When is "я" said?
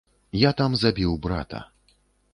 0.43-0.53